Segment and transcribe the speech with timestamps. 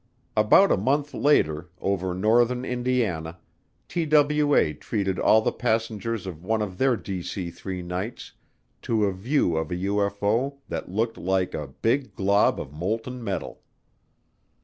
[0.35, 3.37] About a month later, over northern Indiana,
[3.87, 8.31] TWA treated all the passengers of one of their DC 3 nights
[8.81, 13.61] to a view of a UFO that looked like a "big glob of molten metal."